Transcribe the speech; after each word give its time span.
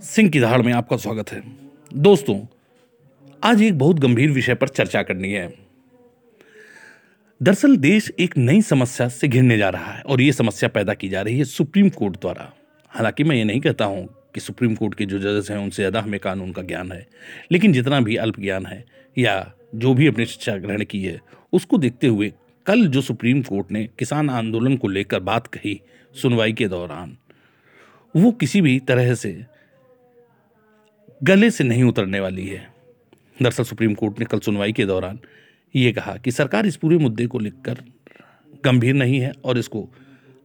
सिंह 0.00 0.28
की 0.30 0.40
धाड़ 0.40 0.60
में 0.62 0.72
आपका 0.72 0.96
स्वागत 0.96 1.30
है। 1.32 1.42
दोस्तों, 1.94 2.36
आज 3.42 3.62
एक 3.62 3.78
बहुत 3.78 3.98
गंभीर 3.98 4.30
विषय 4.30 4.54
पर 4.54 4.68
चर्चा 4.68 5.02
करनी 5.02 5.32
है। 5.32 5.52
दरअसल 7.40 7.76
देश 7.76 8.10
एक 8.20 8.36
नई 8.38 8.62
समस्या 8.62 9.08
से 9.08 9.28
घिरने 9.28 9.58
जा 9.58 9.68
रहा 9.68 9.92
है 9.92 10.02
और 10.02 10.20
ये 10.20 10.32
समस्या 10.32 10.68
पैदा 10.68 10.94
की 10.94 11.08
जा 11.08 11.22
रही 11.22 11.38
है 11.38 11.44
सुप्रीम 11.44 11.88
कोर्ट 11.90 12.16
द्वारा। 12.16 12.50
हालाँकि 12.92 13.24
मैं 13.24 13.36
ये 13.36 13.44
नहीं 13.44 13.60
कहता 13.60 13.84
हूँ 13.84 14.08
कि 14.34 14.40
सुप्रीम 14.40 14.74
कोर्ट 14.74 14.94
के 14.94 15.06
जो 15.06 15.18
जजेस 15.18 15.50
हैं, 15.50 15.58
उनसे 15.58 15.82
ज़्यादा 15.82 16.00
हमें 16.00 16.18
कानून 16.20 16.52
का 16.52 16.62
ज्ञान 16.62 16.92
है, 16.92 17.06
लेकिन 17.52 17.72
जितना 17.72 18.00
भी 18.00 18.16
अल्प 18.16 18.40
ज्ञान 18.40 18.66
है 18.66 18.84
या 19.16 19.52
जो 19.74 19.94
भी 19.94 20.06
अपनी 20.06 20.26
शिक्षा 20.26 20.56
ग्रहण 20.56 20.84
की 20.84 21.02
है, 21.04 21.20
उसको 21.52 21.78
देखते 21.78 22.06
हुए 22.06 22.32
कल 22.66 22.86
जो 22.86 23.00
सुप्रीम 23.02 23.42
कोर्ट 23.42 23.72
ने 23.72 23.88
किसान 23.98 24.30
आंदोलन 24.30 24.76
को 24.76 24.88
लेकर 24.88 25.20
बात 25.20 25.46
कही 25.46 25.80
सुनवाई 26.14 26.52
के 26.52 26.68
दौरान, 26.68 27.16
वो 28.14 28.32
किसी 28.32 28.60
भी 28.60 28.78
तरह 28.80 29.14
से 29.14 29.59
गले 31.20 31.50
से 31.50 31.64
नहीं 31.64 31.82
उतरने 31.84 32.20
वाली 32.20 32.46
है। 32.46 32.58
दरअसल 33.42 33.64
सुप्रीम 33.64 33.94
कोर्ट 33.94 34.18
ने 34.18 34.24
कल 34.24 34.38
सुनवाई 34.38 34.72
के 34.72 34.84
दौरान 34.86 35.18
ये 35.74 35.92
कहा 35.92 36.16
कि 36.16 36.30
सरकार 36.30 36.66
इस 36.66 36.76
पूरे 36.76 36.98
मुद्दे 36.98 37.26
को 37.26 37.38
लेकर 37.38 37.82
गंभीर 38.64 38.94
नहीं 38.94 39.20
है 39.20 39.32
और 39.44 39.58
इसको 39.58 39.88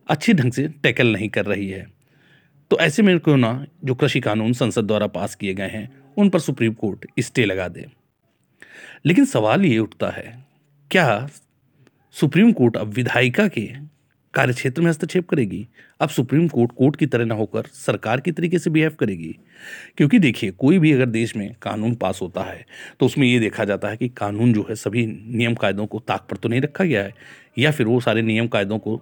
अच्छी 0.08 0.34
ढंग 0.34 0.52
से 0.52 0.68
टैकल 0.84 1.08
नहीं 1.08 1.30
कर 1.30 1.46
रही 1.46 1.70
है। 1.70 1.86
तो 2.72 2.78
ऐसे 2.80 3.04
में 3.04 3.18
क्यों 3.20 3.38
ना 3.38 3.66
जो 3.86 3.96
कृषि 3.96 4.20
कानून 4.20 4.54
संसद 4.54 4.86
द्वारा 4.86 5.08
पास 5.08 5.36
किए 5.36 5.54
गए 5.54 5.68
हैं, 5.68 5.90
उन 6.18 6.30
पर 6.30 6.40
सुप्रीम 6.40 6.74
कोर्ट 6.74 7.06
स्टे 7.20 7.46
लगा 7.46 7.68
दे। 7.68 7.86
लेकिन 9.06 9.26
सवाल 9.26 9.66
ये 9.66 9.80
उठता 9.80 10.10
है, 10.10 10.46
क्या 10.92 11.30
सुप्रीम 12.16 12.52
कोर्ट 12.52 12.78
अब 12.78 12.88
विधायिका 12.88 13.48
के 13.48 13.70
कार्य 14.36 14.54
क्षेत्र 14.54 14.82
में 14.82 14.90
हस्तक्षेप 14.90 15.28
करेगी। 15.30 15.68
अब 16.00 16.10
सुप्रीम 16.10 16.48
कोर्ट 16.48 16.72
कोर्ट 16.72 16.96
की 16.96 17.06
तरह 17.06 17.26
ना 17.26 17.36
होकर 17.36 17.66
सरकार 17.74 18.22
की 18.22 18.32
तरीके 18.32 18.60
से 18.60 18.70
बिहेव 18.70 18.96
करेगी। 19.00 19.36
क्योंकि 19.98 20.20
देखिए, 20.20 20.52
कोई 20.52 20.80
भी 20.80 20.92
अगर 20.92 21.06
देश 21.06 21.36
में 21.36 21.56
कानून 21.62 21.96
पास 21.96 22.20
होता 22.22 22.44
है 22.44 22.66
तो 23.00 23.06
उसमें 23.06 23.28
ये 23.28 23.40
देखा 23.40 23.66
जाता 23.66 23.88
है 23.88 23.98
कि 23.98 24.10
कानून 24.10 24.54
जो 24.54 24.66
है 24.70 24.76
सभी 24.76 25.06
नियम 25.08 25.56
कायदों 25.56 25.86
को 25.86 26.00
ताक 26.00 26.28
पर 26.32 26.38
तो 26.38 26.50
नहीं 26.50 26.62
रखा 26.62 26.84
गया 26.84 27.04
है। 27.04 27.14
या 27.58 27.72
फिर 27.72 27.88
वो 27.88 28.00
सारे 28.00 28.22
नियम 28.22 28.48
कायदों 28.48 28.80
को 28.80 29.02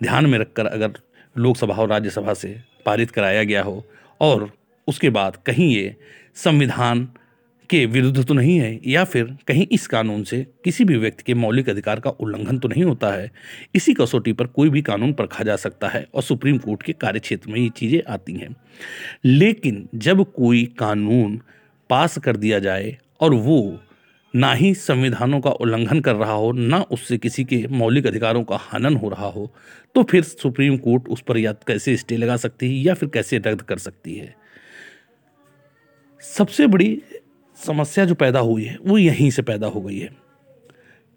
ध्यान 0.00 0.26
में 0.26 0.38
रखकर 0.38 0.66
अगर 0.66 0.92
लोकसभा 1.36 1.74
और 1.74 1.88
राज्यसभा 1.88 2.34
से 2.34 2.56
पारित 2.86 3.10
कराया 3.10 3.42
गया 3.44 3.62
हो, 3.62 3.84
और 4.20 4.50
उसके 4.88 5.10
बाद 5.10 5.36
कहीं 5.46 5.74
ये 5.76 5.94
संविधान 6.36 7.08
के 7.70 7.84
विरुद्ध 7.86 8.24
तो 8.26 8.34
नहीं 8.34 8.58
है, 8.58 8.80
या 8.86 9.04
फिर 9.04 9.24
कहीं 9.48 9.66
इस 9.72 9.86
कानून 9.86 10.22
से 10.24 10.40
किसी 10.64 10.84
भी 10.84 10.96
व्यक्ति 10.96 11.22
के 11.26 11.34
मौलिक 11.34 11.68
अधिकार 11.68 12.00
का 12.00 12.10
उल्लंघन 12.10 12.58
तो 12.58 12.68
नहीं 12.68 12.84
होता 12.84 13.10
है, 13.10 13.30
इसी 13.74 13.94
कसौटी 13.94 14.32
पर 14.32 14.46
कोई 14.46 14.70
भी 14.70 14.82
कानून 14.82 15.12
परखा 15.12 15.44
जा 15.44 15.56
सकता 15.56 15.88
है 15.88 16.06
और 16.14 16.22
सुप्रीम 16.22 16.58
कोर्ट 16.58 16.82
के 16.82 16.92
कार्य 16.92 17.20
क्षेत्र 17.20 17.50
में 17.50 17.60
ये 17.60 17.68
चीज़ें 17.68 18.00
आती 18.08 18.32
हैं। 18.32 18.54
लेकिन 19.24 19.88
जब 19.94 20.24
कोई 20.32 20.64
कानून 20.78 21.40
पास 21.90 22.18
कर 22.18 22.36
दिया 22.36 22.58
जाए 22.58 22.96
और 23.20 23.34
वो 23.34 23.80
ना 24.34 24.52
ही 24.52 24.74
संविधानों 24.74 25.40
का 25.40 25.50
उल्लंघन 25.50 26.00
कर 26.00 26.14
रहा 26.14 26.32
हो, 26.32 26.52
ना 26.52 26.80
उससे 26.82 27.18
किसी 27.18 27.44
के 27.44 27.66
मौलिक 27.68 28.06
अधिकारों 28.06 28.42
का 28.44 28.58
हनन 28.72 28.96
हो 28.96 29.08
रहा 29.08 29.26
हो 29.26 29.50
तो 29.94 30.02
फिर 30.02 30.22
सुप्रीम 30.22 30.76
कोर्ट 30.76 31.08
उस 31.08 31.20
पर 31.20 31.38
या 31.38 31.52
कैसे 31.66 31.96
स्टे 31.96 32.16
लगा 32.16 32.36
सकती 32.36 32.68
है 32.68 32.84
या 32.84 32.94
फिर 32.94 33.08
कैसे 33.08 33.38
रद्द 33.38 33.62
कर 33.62 33.78
सकती 33.78 34.14
है? 34.14 34.34
सबसे 36.22 36.66
बड़ी 36.66 36.90
समस्या 37.66 38.04
जो 38.04 38.14
पैदा 38.14 38.40
हुई 38.40 38.64
है, 38.64 38.76
वो 38.86 38.98
यहीं 38.98 39.30
से 39.30 39.42
पैदा 39.42 39.66
हो 39.66 39.80
गई 39.80 39.98
है। 39.98 40.10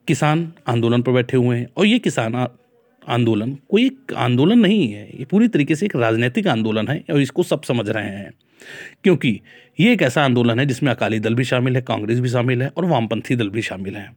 किसान 0.07 0.51
आंदोलन 0.67 1.01
पर 1.01 1.11
बैठे 1.11 1.37
हुए 1.37 1.57
हैं 1.57 1.67
और 1.77 1.85
ये 1.85 1.99
किसान 1.99 2.47
आंदोलन 3.07 3.57
कोई 3.69 3.85
एक 3.85 4.13
आंदोलन 4.17 4.59
नहीं 4.59 4.87
है, 4.87 5.09
ये 5.09 5.25
पूरी 5.25 5.47
तरीके 5.47 5.75
से 5.75 5.85
एक 5.85 5.95
राजनीतिक 5.95 6.47
आंदोलन 6.47 6.87
है 6.87 7.03
और 7.11 7.21
इसको 7.21 7.43
सब 7.43 7.61
समझ 7.61 7.89
रहे 7.89 8.09
हैं। 8.09 8.31
क्योंकि 9.03 9.39
ये 9.79 9.91
एक 9.93 10.01
ऐसा 10.01 10.23
आंदोलन 10.23 10.59
है 10.59 10.65
जिसमें 10.65 10.91
अकाली 10.91 11.19
दल 11.19 11.35
भी 11.35 11.43
शामिल 11.43 11.75
है, 11.75 11.81
कांग्रेस 11.81 12.19
भी 12.19 12.29
शामिल 12.29 12.61
है 12.61 12.71
और 12.77 12.85
वामपंथी 12.85 13.35
दल 13.35 13.49
भी 13.49 13.61
शामिल 13.61 13.95
हैं। 13.95 14.15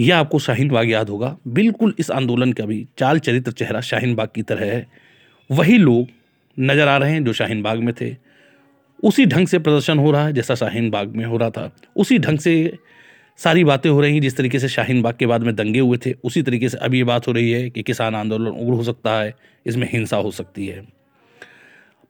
यह 0.00 0.18
आपको 0.18 0.38
शाहीन 0.38 0.68
बाग 0.68 0.90
याद 0.90 1.08
होगा, 1.08 1.36
बिल्कुल 1.48 1.94
इस 1.98 2.10
आंदोलन 2.10 2.52
का 2.52 2.66
भी 2.66 2.86
चाल 2.98 3.18
चरित्र 3.18 3.52
चेहरा 3.52 3.80
शाहीन 3.80 4.14
बाग 4.14 4.28
की 4.34 4.42
तरह 4.42 4.66
है। 4.66 4.86
वही 5.50 5.78
लोग 5.78 6.06
नज़र 6.58 6.88
आ 6.88 6.96
रहे 6.96 7.12
हैं 7.12 7.24
जो 7.24 7.32
शाहीन 7.32 7.62
बाग 7.62 7.78
में 7.78 7.94
थे। 8.00 8.29
उसी 9.02 9.26
ढंग 9.26 9.46
से 9.46 9.58
प्रदर्शन 9.58 9.98
हो 9.98 10.10
रहा 10.10 10.26
है 10.26 10.32
जैसा 10.32 10.54
शाहीन 10.54 10.90
बाग 10.90 11.16
में 11.16 11.24
हो 11.24 11.36
रहा 11.36 11.50
था। 11.50 11.70
उसी 11.96 12.18
ढंग 12.18 12.38
से 12.38 12.78
सारी 13.38 13.64
बातें 13.64 13.90
हो 13.90 14.00
रही 14.00 14.14
हैं, 14.14 14.20
जिस 14.20 14.36
तरीके 14.36 14.58
से 14.58 14.68
शाहीन 14.68 15.02
बाग 15.02 15.14
के 15.14 15.26
बाद 15.26 15.42
में 15.42 15.56
दंगे 15.56 15.80
हुए 15.80 15.98
थे, 16.06 16.12
उसी 16.24 16.42
तरीके 16.42 16.68
से 16.68 16.76
अब 16.76 16.94
ये 16.94 17.04
बात 17.04 17.28
हो 17.28 17.32
रही 17.32 17.50
है 17.50 17.70
कि 17.70 17.82
किसान 17.82 18.14
आंदोलन 18.14 18.46
उग्र 18.46 18.72
हो 18.72 18.82
सकता 18.82 19.20
है, 19.20 19.34
इसमें 19.66 19.88
हिंसा 19.92 20.16
हो 20.16 20.30
सकती 20.30 20.66
है। 20.66 20.99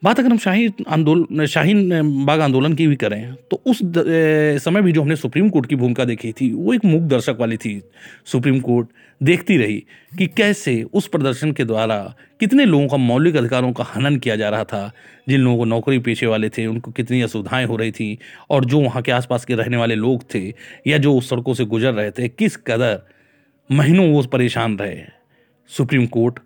बात 0.03 0.19
अगर 0.19 0.31
हम 0.31 0.39
शाही 0.39 0.69
आंदोलन 0.89 1.47
शाहीन, 1.47 2.25
बाग 2.27 2.41
आंदोलन 2.41 2.75
की 2.75 2.87
भी 2.87 2.97
करें 2.97 3.35
तो 3.51 3.61
उस 3.67 3.81
समय 4.65 4.83
भी 4.83 4.93
जो 4.93 5.03
हमने 5.03 5.17
सुप्रीम 5.17 5.49
कोर्ट 5.51 5.67
की 5.67 5.77
भूमिका 5.77 6.05
देखी 6.05 6.33
थी, 6.33 6.53
वो 6.53 6.75
एक 6.75 6.85
मूक 6.85 7.03
दर्शक 7.03 7.37
वाली 7.41 7.57
थी 7.57 7.83
सुप्रीम 8.27 8.61
कोर्ट, 8.61 8.89
देखती 9.21 9.57
रही 9.57 9.79
कि 10.19 10.27
कैसे 10.27 10.83
उस 10.83 11.09
प्रदर्शन 11.09 11.53
के 11.53 11.65
द्वारा 11.65 11.99
कितने 12.41 12.65
लोगों 12.65 12.89
का 12.89 12.97
मौलिक 12.97 13.37
अधिकारों 13.37 13.73
का 13.73 13.85
हनन 13.85 14.17
किया 14.17 14.37
जा 14.37 14.49
रहा 14.49 14.65
था, 14.65 14.93
जिन 15.29 15.41
लोगों 15.41 15.59
को 15.59 15.65
नौकरी 15.65 15.99
पेशे 15.99 16.27
वाले 16.27 16.49
थे, 16.49 16.67
उनको 16.67 16.91
कितनी 16.91 17.23
असुविधाएँ 17.23 17.67
हो 17.67 17.77
रही 17.77 17.93
थी, 17.93 18.19
और 18.51 18.65
जो 18.65 18.81
वहाँ 18.81 19.03
के 19.03 19.13
आसपास 19.13 19.45
के 19.45 19.55
रहने 19.55 19.77
वाले 19.77 19.95
लोग 19.95 20.25
थे, 20.35 20.47
या 20.87 20.99
जो 20.99 21.15
उस 21.15 21.31
सड़कों 21.31 21.55
से 21.55 21.65
गुजर 21.65 21.93
रहे 21.93 22.11
थे, 22.11 22.29
किस 22.29 22.57
कदर 22.57 23.01
महीनों 23.71 24.09
वो 24.09 24.23
परेशान 24.23 24.79
रहे। 24.79 25.03
सुप्रीम 25.71 26.07
कोर्ट 26.07 26.39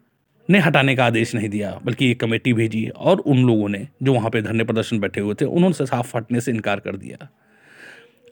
ने 0.51 0.59
हटाने 0.59 0.97
का 0.97 1.07
आदेश 1.07 1.35
नहीं 1.35 1.49
दिया, 1.49 1.81
बल्कि 1.85 2.11
एक 2.11 2.21
कमेटी 2.21 2.53
भेजी 2.53 2.89
और 2.89 3.19
उन 3.19 3.47
लोगों 3.47 3.69
ने 3.69 3.89
जो 4.03 4.15
वहाँ 4.15 4.31
पे 4.31 4.43
धरने 4.43 4.65
प्रदर्शन 4.65 4.99
बैठे 4.99 5.21
हुए 5.21 5.35
थे, 5.35 5.45
उन्होंने 5.45 5.87
साफ़ 5.87 6.17
हटने 6.17 6.41
से 6.41 6.51
इनकार 6.51 6.81
कर 6.81 6.97
दिया। 6.97 7.29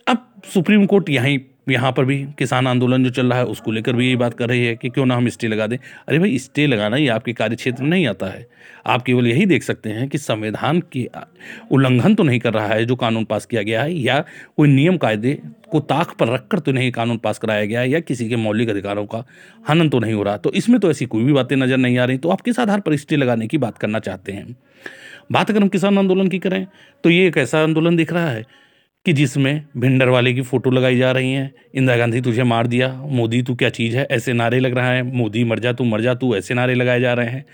अब 0.07 0.27
सुप्रीम 0.45 0.85
कोर्ट 0.87 1.09
यहीं, 1.11 1.39
यहाँ 1.69 1.91
पर 1.93 2.05
भी 2.05 2.17
किसान 2.39 2.67
आंदोलन 2.67 3.05
जो 3.05 3.11
चल 3.11 3.27
रहा 3.27 3.39
है, 3.39 3.45
उसको 3.45 3.71
लेकर 3.71 3.93
भी 3.93 4.07
यही 4.07 4.17
बात 4.17 4.35
कर 4.35 4.49
रही 4.49 4.65
है 4.67 4.75
कि 4.77 4.89
क्यों 4.89 5.05
ना 5.07 5.17
हम 5.17 5.29
स्टे 5.29 5.49
लगा 5.49 5.67
दें। 5.67 5.77
अरे 6.09 6.19
भाई, 6.19 6.39
स्टे 6.39 6.67
लगाना 6.67 6.97
ये 6.97 7.09
आपके 7.09 7.33
कार्य 7.33 7.57
क्षेत्र 7.57 7.83
में 7.83 7.91
नहीं 7.91 8.07
आता 8.07 8.27
है। 8.27 8.47
आप 8.87 9.03
केवल 9.03 9.27
यही 9.27 9.47
देख 9.47 9.63
सकते 9.63 9.91
हैं 9.91 10.09
कि 10.09 10.19
संविधान 10.19 10.81
की 10.93 11.07
उल्लंघन 11.73 12.15
तो 12.15 12.23
नहीं 12.23 12.39
कर 12.41 12.53
रहा 12.55 12.67
है 12.67 12.85
जो 12.85 12.97
कानून 12.97 13.25
पास 13.25 13.47
किया 13.47 13.63
गया 13.63 13.83
है, 13.83 13.95
या 13.95 14.19
कोई 14.57 14.69
नियम 14.69 14.97
कायदे 14.97 15.39
को 15.71 15.81
ताक 15.83 16.13
पर 16.13 16.29
रखकर 16.29 16.59
तो 16.59 16.73
नहीं 16.73 16.91
कानून 16.93 17.19
पास 17.19 17.39
कराया 17.39 17.65
गया 17.65 17.81
है, 17.81 17.91
या 17.91 18.01
किसी 18.01 18.29
के 18.29 18.37
मौलिक 18.37 18.71
अधिकारों 18.71 19.05
का 19.07 19.25
हनन 19.67 19.89
तो 19.89 19.99
नहीं 19.99 20.15
हो 20.15 20.23
रहा। 20.23 20.37
तो 20.37 20.53
इसमें 20.53 20.79
तो 20.81 20.91
ऐसी 20.91 21.07
कोई 21.07 21.25
भी 21.25 21.33
बातें 21.33 21.57
नज़र 21.57 21.77
नहीं 21.77 21.99
आ 21.99 22.05
रही। 22.05 22.19
तो 22.19 22.29
आप 22.29 22.41
किस 22.41 22.59
आधार 22.61 22.81
पर 22.81 22.97
स्टे 22.97 23.17
लगाने 23.17 23.47
की 23.47 23.59
बात 23.59 23.79
करना 23.79 23.99
चाहते 24.01 24.33
हैं? 24.33 24.57
बात 25.33 25.51
अगर 25.51 25.63
हम 25.63 25.69
किसान 25.69 25.99
आंदोलन 25.99 26.29
की 26.29 26.39
करें 26.39 26.67
तो 27.05 27.11
ये 27.11 27.27
एक 27.27 27.37
ऐसा 27.39 27.63
आंदोलन 27.63 27.97
दिख 27.97 28.13
रहा 28.13 28.29
है 28.29 28.45
कि 29.07 29.13
जिसमें 29.13 29.67
भिंडर 29.77 30.09
वाले 30.09 30.33
की 30.33 30.43
फ़ोटो 30.43 30.71
लगाई 30.71 30.97
जा 30.97 31.13
रही 31.13 31.33
हैं। 31.33 31.55
इंदिरा 31.75 31.97
गांधी, 31.97 32.21
तुझे 32.21 32.43
मार 32.43 32.67
दिया। 32.67 32.93
मोदी, 32.93 33.43
तू 33.43 33.55
क्या 33.55 33.69
चीज़ 33.69 33.97
है? 33.97 34.09
ऐसे 34.11 34.33
नारे 34.33 34.61
लग 34.61 34.75
रहा 34.75 34.91
है। 34.91 35.03
मोदी, 35.03 35.45
मर 35.45 35.59
जा, 35.59 35.73
तू 35.73 35.85
मर 35.85 36.01
जा, 36.01 36.15
तू 36.15 36.37
ऐसे 36.37 36.55
नारे 36.55 36.75
लगाए 36.75 37.01
जा 37.01 37.15
रहे 37.15 37.27
हैं। 37.27 37.45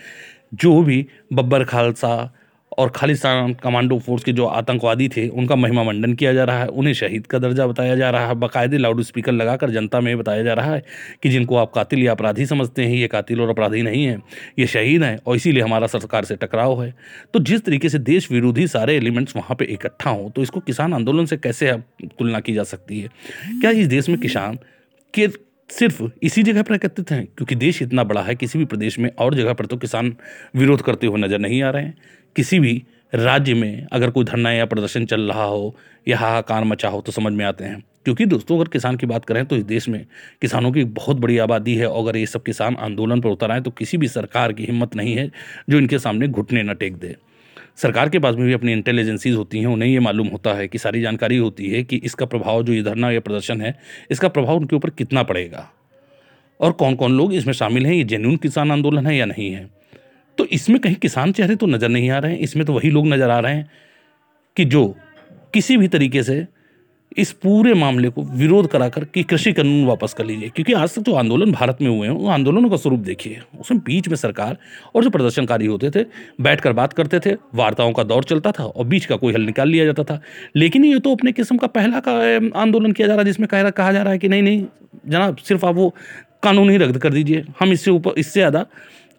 जो 0.55 0.83
भी 0.83 1.07
बब्बर 1.33 1.65
खालसा 1.65 2.38
और 2.79 2.89
खालिस्तान 2.89 3.53
कमांडो 3.55 3.99
फोर्स 3.99 4.25
के 4.25 4.33
जो 4.33 4.45
आतंकवादी 4.47 5.09
थे, 5.09 5.27
उनका 5.29 5.57
महिमा 5.57 5.83
मंडन 5.83 6.13
किया 6.15 6.33
जा 6.33 6.45
रहा 6.45 6.59
है, 6.59 6.67
उन्हें 6.69 6.93
शहीद 6.95 7.27
का 7.27 7.39
दर्जा 7.39 7.67
बताया 7.67 7.95
जा 7.97 8.11
रहा 8.11 8.27
है, 8.29 8.35
बाकायदे 8.35 8.79
लाउड 8.79 9.01
स्पीकर 9.03 9.33
लगाकर 9.33 9.71
जनता 9.71 10.01
में 10.01 10.17
बताया 10.19 10.43
जा 10.43 10.55
रहा 10.55 10.75
है 10.75 10.83
कि 11.23 11.29
जिनको 11.29 11.57
आप 11.57 11.73
कातिल 11.73 12.03
या 12.03 12.13
अपराधी 12.13 12.47
समझते 12.47 12.85
हैं, 12.85 12.95
ये 12.95 13.09
कातिल 13.09 13.41
और 13.41 13.51
अपराधी 13.51 13.83
नहीं 13.83 14.05
है, 14.05 14.19
ये 14.59 14.67
शहीद 14.67 15.03
हैं, 15.03 15.19
और 15.27 15.37
इसीलिए 15.37 15.63
हमारा 15.63 15.87
सरकार 15.89 16.25
से 16.25 16.37
टकराव 16.37 16.83
है। 16.83 16.95
तो 17.35 17.41
जिस 17.41 17.65
तरीके 17.65 17.89
से 17.89 17.99
देश 18.01 18.31
विरोधी 18.33 18.67
सारे 18.69 18.97
एलिमेंट्स 18.97 19.37
वहाँ 19.37 19.57
पर 19.57 19.65
इकट्ठा 19.65 20.11
हों 20.11 20.31
तो 20.31 20.43
इसको 20.43 20.61
किसान 20.61 20.95
आंदोलन 20.95 21.27
से 21.27 21.37
कैसे 21.37 21.73
तुलना 22.03 22.41
की 22.41 22.55
जा 22.55 22.63
सकती 22.65 23.01
है? 23.01 23.09
क्या 23.61 23.71
इस 23.71 23.87
देश 23.87 24.09
में 24.09 24.19
किसान 24.21 24.59
के 25.15 25.29
सिर्फ़ 25.71 26.03
इसी 26.23 26.43
जगह 26.43 26.63
पर 26.63 26.75
एकत्रित 26.75 27.11
हैं? 27.11 27.25
क्योंकि 27.27 27.55
देश 27.55 27.81
इतना 27.83 28.05
बड़ा 28.05 28.23
है, 28.23 28.35
किसी 28.35 28.59
भी 28.59 28.65
प्रदेश 28.65 28.99
में 28.99 29.11
और 29.11 29.35
जगह 29.35 29.53
पर 29.53 29.67
तो 29.67 29.77
किसान 29.77 30.15
विरोध 30.57 30.83
करते 30.83 31.07
हुए 31.07 31.21
नज़र 31.21 31.39
नहीं 31.39 31.63
आ 31.63 31.71
रहे 31.71 31.83
हैं। 31.83 31.97
किसी 32.37 32.59
भी 32.61 32.83
राज्य 33.15 33.55
में 33.55 33.87
अगर 33.93 34.11
कोई 34.11 34.25
धरना 34.25 34.53
या 34.53 34.65
प्रदर्शन 34.67 35.05
चल 35.07 35.21
रहा 35.21 35.45
हो 35.45 35.75
या 36.09 36.19
हाहाकार 36.19 36.65
मचा 36.65 36.89
हो 36.89 37.01
तो 37.01 37.13
समझ 37.13 37.33
में 37.33 37.45
आते 37.45 37.65
हैं। 37.65 37.83
क्योंकि 38.05 38.27
दोस्तों, 38.27 38.57
अगर 38.57 38.69
किसान 38.69 38.97
की 38.97 39.07
बात 39.07 39.25
करें 39.25 39.45
तो 39.47 39.57
इस 39.57 39.65
देश 39.65 39.89
में 39.89 40.05
किसानों 40.41 40.73
की 40.73 40.85
बहुत 40.85 41.17
बड़ी 41.17 41.39
आबादी 41.39 41.75
है 41.75 41.87
और 41.87 42.03
अगर 42.03 42.17
ये 42.17 42.27
सब 42.27 42.43
किसान 42.43 42.77
आंदोलन 42.77 43.21
पर 43.21 43.29
उतर 43.29 43.51
आए 43.51 43.61
तो 43.61 43.71
किसी 43.71 43.99
भी 43.99 44.09
सरकार 44.09 44.53
की 44.53 44.65
हिम्मत 44.65 44.97
नहीं 44.97 45.15
है 45.15 45.31
जो 45.71 45.79
इनके 45.79 45.99
सामने 45.99 46.29
घुटने 46.29 46.63
न 46.63 46.75
टेक 46.75 46.97
दे। 46.97 47.17
सरकार 47.77 48.09
के 48.09 48.19
पास 48.19 48.35
में 48.35 48.47
भी 48.47 48.53
अपनी 48.53 48.73
इंटेलिजेंसीज 48.73 49.35
होती 49.35 49.59
हैं, 49.59 49.67
उन्हें 49.67 49.89
ये 49.89 49.99
मालूम 50.01 50.27
होता 50.27 50.55
है 50.55 50.69
कि 50.69 50.79
सारी 50.79 51.01
जानकारी 51.01 51.37
होती 51.37 51.69
है 51.71 51.83
कि 51.83 51.97
इसका 51.97 52.27
प्रभाव 52.27 52.63
जो 52.63 52.73
ये 52.73 52.83
धरना 52.83 53.11
या 53.11 53.21
प्रदर्शन 53.21 53.61
है, 53.61 53.75
इसका 54.11 54.29
प्रभाव 54.29 54.57
उनके 54.57 54.77
ऊपर 54.77 54.91
कितना 54.91 55.23
पड़ेगा। 55.23 55.69
और 56.61 56.73
कौन 56.73 56.95
कौन 56.95 57.13
लोग 57.13 57.35
इसमें 57.35 57.55
शामिल 57.55 57.87
हैं? 57.87 57.95
ये 57.95 58.05
जेन्यून 58.05 58.37
किसान 58.37 58.73
आंदोलन 58.73 59.07
है 59.07 59.17
या 59.17 59.25
नहीं 59.25 59.51
है? 59.51 59.78
तो 60.39 60.45
इसमें 60.47 60.79
कहीं 60.81 60.95
किसान 60.97 61.33
चेहरे 61.33 61.57
तो 61.57 61.67
नज़र 61.67 61.89
नहीं 61.89 62.11
आ 62.11 62.19
रहे 62.19 62.33
हैं, 62.33 62.41
इसमें 62.41 62.65
तो 62.67 62.73
वही 62.73 62.91
लोग 62.91 63.07
नज़र 63.07 63.31
आ 63.31 63.39
रहे 63.41 63.55
हैं 63.55 63.71
कि 64.57 64.65
जो 64.67 64.95
किसी 65.55 65.77
भी 65.77 65.89
तरीके 65.89 66.23
से 66.23 66.47
इस 67.17 67.31
पूरे 67.35 67.73
मामले 67.75 68.09
को 68.09 68.23
विरोध 68.33 68.67
कराकर 68.71 69.05
कि 69.05 69.23
कृषि 69.23 69.53
कानून 69.53 69.85
वापस 69.87 70.15
कर 70.15 70.25
लीजिए, 70.25 70.49
क्योंकि 70.49 70.73
आज 70.75 70.95
तक 70.95 71.03
जो 71.03 71.15
आंदोलन 71.15 71.53
भारत 71.53 71.79
में 71.83 71.89
हुए 71.89 72.09
हैं, 72.09 72.15
उन 72.15 72.31
आंदोलनों 72.31 72.71
का 72.71 72.77
स्वरूप 72.77 73.01
देखिए। 73.01 73.41
उसमें 73.61 73.81
बीच 73.81 74.09
में 74.09 74.17
सरकार 74.17 74.57
और 74.95 75.05
जो 75.05 75.11
प्रदर्शनकारी 75.11 75.67
होते 75.67 75.91
थे, 75.91 76.05
बैठकर 76.41 76.73
बात 76.73 76.93
करते 76.93 77.21
थे, 77.21 77.35
वार्ताओं 77.55 77.93
का 77.93 78.03
दौर 78.05 78.25
चलता 78.25 78.53
था 78.53 78.65
और 78.65 78.87
बीच 78.87 79.07
का 79.07 79.17
कोई 79.17 79.33
हल 79.33 79.43
निकाल 79.43 79.69
लिया 79.69 79.85
जाता 79.85 80.05
था। 80.05 80.21
लेकिन 80.57 80.85
ये 80.85 80.99
तो 80.99 81.15
अपने 81.15 81.33
किस्म 81.33 81.57
का 81.57 81.67
पहला 81.69 82.01
का 82.01 82.13
आंदोलन 82.61 82.93
किया 82.93 83.09
जा 83.09 83.15
रहा 83.15 83.21
है, 83.21 83.27
जिसमें 83.27 83.49
कह 83.49 83.71
कहा 83.71 83.93
जा 83.93 84.03
रहा 84.03 84.13
है 84.13 84.19
कि 84.19 84.29
नहीं 84.29 84.43
नहीं, 84.43 84.65
जनाब, 85.07 85.37
सिर्फ़ 85.39 85.67
आप 85.67 85.75
वो 85.75 85.95
कानून 86.43 86.71
ही 86.71 86.77
रद्द 86.77 86.99
कर 86.99 87.13
दीजिए। 87.13 87.45
हम 87.61 87.73
इससे 87.73 87.91
ऊपर, 87.91 88.19
इससे 88.19 88.41
ज़्यादा 88.41 88.67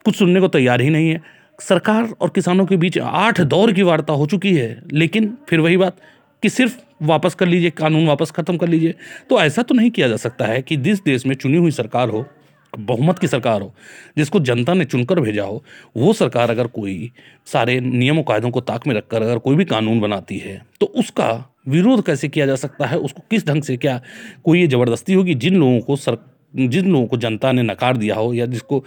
कुछ 0.06 0.16
सुनने 0.16 0.40
को 0.40 0.48
तैयार 0.48 0.82
ही 0.82 0.90
नहीं 0.90 1.10
है। 1.10 1.22
सरकार 1.60 2.14
और 2.22 2.30
किसानों 2.30 2.66
के 2.66 2.78
बीच 2.78 2.98
आठ 2.98 3.42
दौर 3.44 3.72
की 3.74 3.84
वार्ता 3.84 4.14
हो 4.14 4.26
चुकी 4.26 4.54
है, 4.54 4.82
लेकिन 4.94 5.34
फिर 5.50 5.60
वही 5.60 5.78
बात 5.78 5.98
कि 6.44 6.50
सिर्फ़ 6.50 6.78
वापस 7.04 7.36
कर 7.36 7.48
लीजिए, 7.48 7.70
कानून 7.70 8.08
वापस 8.08 8.32
ख़त्म 8.32 8.58
कर 8.58 8.68
लीजिए 8.68 8.94
तो 9.30 9.40
ऐसा 9.42 9.62
तो 9.62 9.76
नहीं 9.76 9.92
किया 9.92 10.08
जा 10.08 10.18
सकता 10.18 10.46
है 10.46 10.62
कि 10.62 10.78
जिस 10.78 11.04
देश 11.04 11.26
में 11.26 11.36
चुनी 11.36 11.58
हुई 11.58 11.72
सरकार 11.72 12.10
हो, 12.10 12.26
बहुमत 12.74 13.20
की 13.20 13.28
सरकार 13.28 13.62
हो, 13.62 13.74
जिसको 14.18 14.40
जनता 14.40 14.74
ने 14.74 14.86
चुनकर 14.86 15.20
भेजा 15.20 15.44
हो, 15.44 15.64
वो 15.98 16.14
सरकार 16.14 16.52
अगर 16.52 16.68
कोई 16.70 17.12
सारे 17.48 17.80
नियमों, 17.80 18.24
कायदों 18.24 18.52
को 18.52 18.62
ताक 18.62 18.88
में 18.88 18.96
रखकर 18.96 19.22
अगर 19.22 19.38
कोई 19.38 19.56
भी 19.56 19.66
कानून 19.66 20.00
बनाती 20.00 20.38
है 20.38 20.62
तो 20.80 20.86
उसका 20.86 21.30
विरोध 21.68 22.06
कैसे 22.06 22.28
किया 22.28 22.46
जा 22.46 22.56
सकता 22.56 22.86
है? 22.86 22.98
उसको 22.98 23.24
किस 23.32 23.46
ढंग 23.48 23.64
से 23.64 23.78
क्या 23.78 24.02
कोई 24.46 24.60
ये 24.62 24.68
ज़बरदस्ती 24.68 25.14
होगी? 25.14 25.34
जिन 25.36 25.56
लोगों 25.56 25.80
को 25.80 25.96
सर 25.96 26.18
जिन 26.54 26.92
लोगों 26.92 27.08
को 27.08 27.18
जनता 27.18 27.52
ने 27.52 27.64
नकार 27.64 27.98
दिया 27.98 28.16
हो 28.16 28.34
या 28.34 28.46
जिसको 28.46 28.84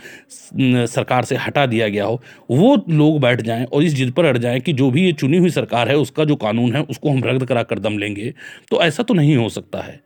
सरकार 0.87 1.25
से 1.25 1.37
हटा 1.37 1.67
दिया 1.67 1.88
गया 1.88 2.05
हो, 2.05 2.23
वो 2.50 2.85
लोग 2.91 3.20
बैठ 3.20 3.41
जाएँ 3.41 3.64
और 3.64 3.82
इस 3.82 3.94
जिद 3.94 4.12
पर 4.12 4.25
अड़ 4.25 4.38
जाएँ 4.38 4.61
कि 4.61 4.73
जो 4.73 4.91
भी 4.91 5.05
ये 5.05 5.12
चुनी 5.12 5.38
हुई 5.38 5.50
सरकार 5.50 5.88
है, 5.88 5.97
उसका 5.97 6.25
जो 6.25 6.37
कानून 6.37 6.75
है, 6.76 6.82
उसको 6.82 7.11
हम 7.11 7.23
रद्द 7.25 7.47
करा 7.47 7.62
कर 7.62 7.79
दम 7.79 7.99
लेंगे। 7.99 8.35
तो 8.70 8.82
ऐसा 8.82 9.03
तो 9.03 9.14
नहीं 9.14 9.37
हो 9.37 9.49
सकता 9.49 9.81
है। 9.81 10.00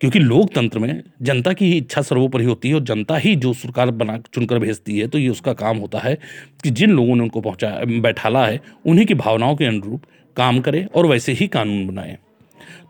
क्योंकि 0.00 0.18
लोकतंत्र 0.18 0.78
में 0.78 1.02
जनता 1.22 1.52
की 1.52 1.70
इच्छा 1.78 2.02
सर्वोपरि 2.02 2.44
होती 2.44 2.68
है 2.68 2.74
और 2.74 2.80
जनता 2.80 3.16
ही 3.16 3.34
जो 3.36 3.52
सरकार 3.52 3.90
बना, 3.90 4.18
चुनकर 4.34 4.58
भेजती 4.58 4.98
है 4.98 5.06
तो 5.08 5.18
ये 5.18 5.28
उसका 5.28 5.52
काम 5.52 5.78
होता 5.78 5.98
है 5.98 6.14
कि 6.62 6.70
जिन 6.70 6.90
लोगों 6.90 7.16
ने 7.16 7.22
उनको 7.22 7.40
पहुँचा, 7.40 7.70
बैठाला 7.84 8.46
है, 8.46 8.60
उन्हीं 8.86 9.06
की 9.06 9.14
भावनाओं 9.14 9.56
के 9.56 9.64
अनुरूप 9.64 10.02
काम 10.36 10.60
करे 10.60 10.84
और 10.94 11.06
वैसे 11.06 11.32
ही 11.32 11.46
कानून 11.46 11.86
बनाए। 11.86 12.18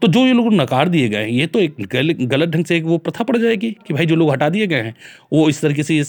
तो 0.02 0.08
जो 0.08 0.26
ये 0.26 0.32
लोग 0.32 0.52
नकार 0.52 0.88
दिए 0.88 1.08
गए 1.08 1.19
हैं, 1.19 1.28
ये 1.28 1.46
तो 1.46 1.58
एक 1.58 1.75
गलत 2.25 2.49
ढंग 2.49 2.64
से 2.64 2.76
एक 2.76 2.84
वो 2.84 2.99
प्रथा 2.99 3.25
पड़ 3.25 3.37
जाएगी 3.37 3.70
कि 3.87 3.94
भाई 3.94 4.06
जो 4.06 4.17
लोग 4.17 4.31
हटा 4.31 4.49
दिए 4.49 4.67
गए 4.67 4.76
हैं, 4.76 4.94
वो 5.32 5.49
इस 5.49 5.61
तरीके 5.61 5.82
से 5.82 6.02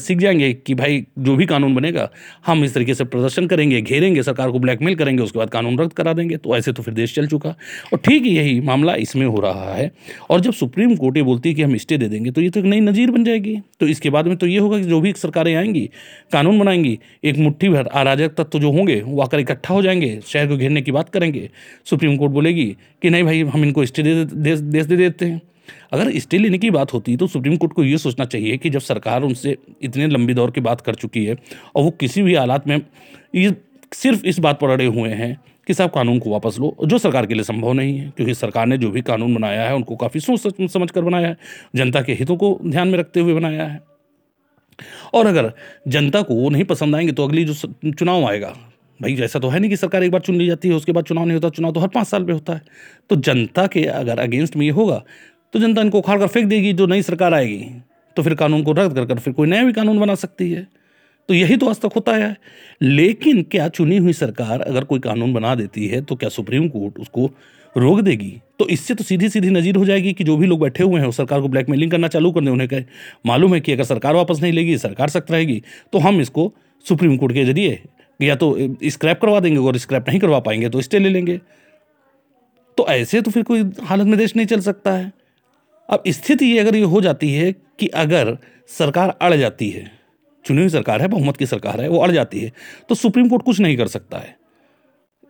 सीख 0.00 0.18
जाएँगे 0.18 0.52
कि 0.56 0.74
भाई 0.74 1.04
जो 1.18 1.36
भी 1.36 1.46
कानून 1.46 1.74
बनेगा, 1.74 2.08
हम 2.46 2.64
इस 2.64 2.74
तरीके 2.74 2.94
से 2.94 3.04
प्रदर्शन 3.06 3.46
करेंगे, 3.46 3.80
घेरेंगे, 3.80 4.22
सरकार 4.22 4.50
को 4.50 4.58
ब्लैकमेल 4.58 4.94
करेंगे, 4.94 5.22
उसके 5.22 5.38
बाद 5.38 5.50
कानून 5.50 5.78
रद्द 5.78 5.92
करा 5.92 6.12
देंगे 6.12 6.36
तो 6.36 6.56
ऐसे 6.56 6.72
तो 6.72 6.82
फिर 6.82 6.94
देश 6.94 7.14
चल 7.14 7.26
चुका। 7.26 7.54
और 7.92 7.98
ठीक 7.98 8.26
यही 8.26 8.60
मामला 8.60 8.94
इसमें 8.96 9.26
हो 9.26 9.40
रहा 9.40 9.74
है। 9.74 9.90
और 10.30 10.40
जब 10.40 10.52
सुप्रीम 10.52 10.94
कोर्ट 10.96 11.16
ये 11.16 11.22
बोलती 11.22 11.48
है 11.48 11.54
कि 11.54 11.62
हम 11.62 11.76
स्टे 11.78 11.98
दे 11.98 12.08
देंगे 12.08 12.30
तो 12.30 12.40
ये 12.40 12.50
तो 12.50 12.60
एक 12.60 12.66
नई 12.66 12.80
नज़ीर 12.80 13.10
बन 13.10 13.24
जाएगी। 13.24 13.56
तो 13.80 13.86
इसके 13.88 14.10
बाद 14.10 14.26
में 14.26 14.36
तो 14.36 14.46
ये 14.46 14.58
होगा 14.58 14.78
कि 14.78 14.84
जो 14.84 15.00
भी 15.00 15.12
सरकारें 15.14 15.54
आएँगी, 15.54 15.88
कानून 16.32 16.58
बनाएँगी, 16.58 16.98
एक 17.24 17.36
मुट्ठी 17.38 17.68
भर 17.68 17.86
अराजक 17.88 18.34
तत्व 18.36 18.58
जो 18.58 18.70
होंगे, 18.70 19.00
वो 19.00 19.20
आकर 19.22 19.40
इकट्ठा 19.40 19.74
हो 19.74 19.82
जाएँगे, 19.82 20.18
शहर 20.26 20.46
को 20.46 20.56
घेरने 20.56 20.82
की 20.82 20.92
बात 20.92 21.08
करेंगे। 21.08 21.48
सुप्रीम 21.86 22.16
कोर्ट 22.16 22.32
बोलेगी 22.32 22.66
कि 23.02 23.07
नहीं 23.10 23.24
भाई, 23.24 23.42
हम 23.42 23.64
इनको 23.64 23.84
स्टे 23.86 24.02
दे 24.02 24.24
दे 24.24 24.82
दे 24.82 24.96
देते 24.96 25.26
हैं। 25.26 25.40
अगर 25.92 26.10
स्टे 26.18 26.38
लेने 26.38 26.58
की 26.58 26.70
बात 26.70 26.92
होती 26.92 27.16
तो 27.16 27.26
सुप्रीम 27.26 27.56
कोर्ट 27.56 27.72
को 27.72 27.84
ये 27.84 27.98
सोचना 27.98 28.24
चाहिए 28.24 28.56
कि 28.56 28.70
जब 28.70 28.80
सरकार 28.80 29.22
उनसे 29.22 29.56
इतने 29.82 30.06
लंबी 30.06 30.34
दौर 30.34 30.50
की 30.50 30.60
बात 30.60 30.80
कर 30.80 30.94
चुकी 30.94 31.24
है 31.24 31.36
और 31.76 31.82
वो 31.82 31.90
किसी 31.90 32.22
भी 32.22 32.34
हालात 32.34 32.68
में 32.68 32.80
ये 33.34 33.54
सिर्फ़ 33.94 34.24
इस 34.24 34.38
बात 34.38 34.60
पर 34.60 34.70
अड़े 34.70 34.86
हुए 34.86 35.10
हैं 35.10 35.36
कि 35.66 35.74
साहब 35.74 35.90
कानून 35.90 36.18
को 36.18 36.30
वापस 36.30 36.56
लो, 36.58 36.76
जो 36.86 36.98
सरकार 36.98 37.26
के 37.26 37.34
लिए 37.34 37.42
संभव 37.42 37.72
नहीं 37.72 37.98
है, 37.98 38.12
क्योंकि 38.16 38.34
सरकार 38.34 38.66
ने 38.66 38.78
जो 38.78 38.90
भी 38.90 39.00
कानून 39.02 39.34
बनाया 39.34 39.68
है, 39.68 39.74
उनको 39.74 39.96
काफ़ी 39.96 40.20
सोच 40.20 40.70
समझ 40.72 40.90
कर 40.90 41.02
बनाया 41.02 41.28
है, 41.28 41.36
जनता 41.76 42.02
के 42.02 42.12
हितों 42.12 42.36
को 42.36 42.58
ध्यान 42.66 42.88
में 42.88 42.98
रखते 42.98 43.20
हुए 43.20 43.34
बनाया 43.34 43.64
है। 43.64 43.80
और 45.14 45.26
अगर 45.26 45.52
जनता 45.88 46.22
को 46.22 46.34
वो 46.34 46.50
नहीं 46.50 46.64
पसंद 46.64 46.96
आएँगे 46.96 47.12
तो 47.12 47.24
अगली 47.24 47.44
जो 47.44 47.54
चुनाव 47.92 48.24
आएगा 48.24 48.56
भाई, 49.00 49.14
ऐसा 49.16 49.38
तो 49.38 49.48
है 49.48 49.58
नहीं 49.60 49.70
कि 49.70 49.76
सरकार 49.76 50.04
एक 50.04 50.10
बार 50.10 50.20
चुन 50.20 50.36
ली 50.36 50.46
जाती 50.46 50.68
है, 50.68 50.74
उसके 50.74 50.92
बाद 50.92 51.04
चुनाव 51.04 51.24
नहीं 51.24 51.34
होता, 51.34 51.48
चुनाव 51.50 51.72
तो 51.72 51.80
हर 51.80 51.88
पाँच 51.88 52.06
साल 52.06 52.24
पे 52.24 52.32
होता 52.32 52.52
है। 52.52 52.62
तो 53.10 53.16
जनता 53.18 53.66
के 53.66 53.84
अगर 53.84 54.18
अगेंस्ट 54.18 54.56
में 54.56 54.64
ये 54.66 54.72
होगा 54.72 55.02
तो 55.54 55.58
जनता 55.58 55.82
इनको 55.82 55.98
उखाड़ 55.98 56.18
कर 56.18 56.26
फेंक 56.26 56.46
देगी, 56.46 56.72
जो 56.72 56.86
नई 56.86 57.02
सरकार 57.02 57.34
आएगी 57.34 57.64
तो 58.16 58.22
फिर 58.22 58.34
कानून 58.34 58.62
को 58.62 58.72
रद्द 58.72 58.94
कर 58.94 59.04
कर 59.06 59.18
फिर 59.18 59.32
कोई 59.34 59.48
नया 59.48 59.64
भी 59.64 59.72
कानून 59.72 59.98
बना 59.98 60.14
सकती 60.16 60.50
है। 60.50 60.66
तो 61.28 61.34
यही 61.34 61.56
तो 61.56 61.68
आज 61.68 61.80
तक 61.80 61.92
होता 61.96 62.12
है। 62.14 62.36
लेकिन 62.80 63.42
क्या 63.44 63.68
चुनी 63.70 63.96
हुई 63.96 64.12
सरकार 64.14 64.60
अगर 64.60 64.84
कोई 64.84 65.00
कानून 65.00 65.32
बना 65.32 65.54
देती 65.54 65.86
है 65.88 66.00
तो 66.02 66.16
क्या 66.16 66.28
सुप्रीम 66.28 66.68
कोर्ट 66.68 66.98
उसको 66.98 67.30
रोक 67.76 68.00
देगी? 68.00 68.32
तो 68.58 68.66
इससे 68.68 68.94
तो 68.94 69.04
सीधी 69.04 69.28
सीधी 69.28 69.50
नज़ीर 69.50 69.76
हो 69.76 69.84
जाएगी 69.84 70.12
कि 70.12 70.24
जो 70.24 70.36
भी 70.36 70.46
लोग 70.46 70.60
बैठे 70.60 70.84
हुए 70.84 71.00
हैं 71.00 71.08
उस 71.08 71.16
सरकार 71.16 71.40
को 71.40 71.48
ब्लैकमेलिंग 71.48 71.90
करना 71.90 72.08
चालू 72.08 72.30
कर 72.32 72.40
दें 72.40 72.50
उन्हें 72.50 72.68
कहे। 72.68 72.84
मालूम 73.26 73.54
है 73.54 73.60
कि 73.60 73.72
अगर 73.72 73.84
सरकार 73.84 74.14
वापस 74.14 74.40
नहीं 74.42 74.52
लेगी, 74.52 74.76
सरकार 74.78 75.08
सख्त 75.08 75.30
रहेगी 75.30 75.62
तो 75.92 75.98
हम 75.98 76.20
इसको 76.20 76.52
सुप्रीम 76.84 77.16
कोर्ट 77.16 77.34
के 77.34 77.44
ज़रिए 77.44 77.80
या 78.20 78.34
तो 78.34 78.56
स्क्रैप 78.84 79.20
करवा 79.20 79.40
देंगे 79.40 79.58
और 79.58 79.76
स्क्रैप 79.76 80.08
नहीं 80.08 80.20
करवा 80.20 80.38
पाएँगे 80.40 80.68
तो 80.68 80.80
स्टे 80.80 80.98
ले 80.98 81.08
लेंगे। 81.08 81.40
तो 82.78 82.86
ऐसे 82.86 83.20
तो 83.20 83.30
फिर 83.30 83.42
कोई 83.42 83.62
हालत 83.82 84.06
में 84.06 84.18
देश 84.18 84.36
नहीं 84.36 84.46
चल 84.46 84.60
सकता 84.60 84.92
है। 84.92 85.12
अब 85.88 86.02
स्थिति 86.08 86.56
अगर 86.58 86.76
ये 86.76 86.82
हो 86.84 87.00
जाती 87.00 87.32
है 87.32 87.52
कि 87.52 87.86
अगर 87.86 88.36
सरकार 88.68 89.16
अड़ 89.22 89.34
जाती 89.34 89.68
है, 89.70 89.90
चुनी 90.44 90.60
हुई 90.60 90.68
सरकार 90.68 91.02
है, 91.02 91.08
बहुमत 91.08 91.36
की 91.36 91.46
सरकार 91.46 91.80
है, 91.80 91.88
वो 91.88 91.98
अड़ 91.98 92.10
जाती 92.10 92.40
है 92.40 92.52
तो 92.88 92.94
सुप्रीम 92.94 93.28
कोर्ट 93.28 93.42
कुछ 93.42 93.60
नहीं 93.60 93.76
कर 93.76 93.86
सकता 93.86 94.18
है। 94.18 94.36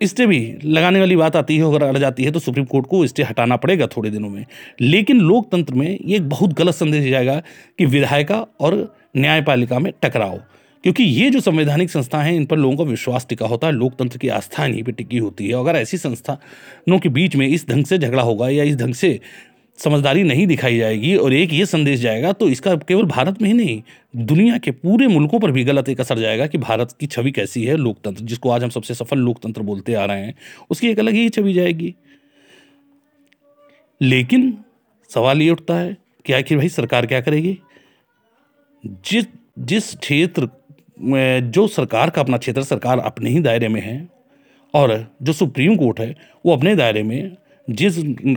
स्टे 0.01 0.27
भी 0.27 0.39
लगाने 0.65 0.99
वाली 1.01 1.17
बात 1.17 1.37
आती 1.37 1.57
है, 1.57 1.63
अगर 1.65 1.83
अड़ 1.83 1.99
जाती 1.99 2.25
है 2.25 2.31
तो 2.31 2.39
सुप्रीम 2.39 2.65
कोर्ट 2.65 2.87
को 2.87 3.07
स्टे 3.07 3.23
हटाना 3.23 3.57
पड़ेगा 3.57 3.87
थोड़े 3.87 4.11
दिनों 4.11 4.29
में। 4.29 4.45
लेकिन 4.81 5.21
लोकतंत्र 5.21 5.75
में 5.75 5.89
ये 5.89 6.17
एक 6.17 6.29
बहुत 6.29 6.53
गलत 6.53 6.75
संदेश 6.75 7.11
जाएगा 7.11 7.41
कि 7.79 7.87
विधायिका 7.87 8.47
और 8.61 8.77
न्यायपालिका 9.17 9.79
में 9.79 9.93
टकराव। 10.03 10.41
क्योंकि 10.85 11.05
ये 11.05 11.31
जो 11.31 11.41
संवैधानिक 11.41 11.91
संस्था 11.91 12.23
हैं, 12.23 12.33
इन 12.33 12.45
पर 12.47 12.57
लोगों 12.57 12.77
का 12.77 12.85
विश्वास 12.85 13.27
टिका 13.29 13.47
होता 13.47 13.67
है, 13.67 13.73
लोकतंत्र 13.73 14.19
की 14.19 14.29
आस्था 14.29 14.65
इन्हीं 14.67 14.83
पर 14.83 14.93
टिकी 14.93 15.19
होती 15.19 15.49
है। 15.49 15.55
अगर 15.55 15.77
ऐसी 15.77 15.99
संस्थानों 15.99 16.99
के 16.99 17.09
बीच 17.09 17.37
में 17.37 17.47
इस 17.49 17.69
ढंग 17.69 17.85
से 17.85 17.99
झगड़ा 17.99 18.23
होगा 18.23 18.49
या 18.49 18.65
इस 18.65 18.77
ढंग 18.77 18.95
से 18.95 19.21
समझदारी 19.79 20.23
नहीं 20.23 20.47
दिखाई 20.47 20.79
जाएगी 20.79 21.15
और 21.17 21.33
एक 21.33 21.53
ये 21.53 21.67
संदेश 21.67 22.01
जाएगा 22.01 22.33
तो 22.33 22.49
इसका 22.49 22.75
केवल 22.79 23.03
भारत 23.03 23.43
में 23.43 23.49
ही 23.49 23.55
नहीं, 23.55 23.83
दुनिया 24.17 24.59
के 24.59 24.71
पूरे 24.71 25.07
मुल्कों 25.07 25.41
पर 25.41 25.51
भी 25.51 25.65
गलत 25.65 25.89
एक 25.89 26.01
असर 26.01 26.19
जाएगा 26.19 26.47
कि 26.47 26.59
भारत 26.59 26.95
की 27.01 27.07
छवि 27.07 27.31
कैसी 27.31 27.65
है, 27.65 27.77
लोकतंत्र, 27.77 28.25
जिसको 28.25 28.51
आज 28.51 28.65
हम 28.65 28.71
सबसे 28.71 28.95
सफल 28.95 29.19
लोकतंत्र 29.19 29.63
बोलते 29.63 29.95
आ 29.95 30.05
रहे 30.05 30.21
हैं, 30.21 30.35
उसकी 30.71 30.89
एक 30.89 30.99
अलग 30.99 31.13
ही 31.13 31.29
छवि 31.29 31.53
जाएगी। 31.53 31.95
लेकिन 34.03 34.59
सवाल 35.11 35.43
ये 35.43 35.51
उठता 35.51 35.79
है 35.79 35.97
कि 36.27 36.33
आखिर 36.33 36.59
भाई 36.59 36.69
सरकार 36.69 37.07
क्या 37.07 37.21
करेगी? 37.21 37.59
जिस 38.85 39.27
जिस 39.59 39.95
क्षेत्र 39.95 40.49
जो 41.01 41.67
सरकार 41.69 42.11
का 42.11 42.21
अपना 42.21 42.37
क्षेत्र 42.37 42.63
सरकार 42.63 42.99
अपने 42.99 43.31
ही 43.31 43.41
दायरे 43.41 43.69
में 43.69 43.81
है 43.81 44.09
और 44.75 45.07
जो 45.23 45.33
सुप्रीम 45.33 45.77
कोर्ट 45.77 46.01
है, 46.01 46.15
वो 46.47 46.53
अपने 46.53 46.75
दायरे 46.77 47.03
में 47.03 47.37
जिस 47.71 47.95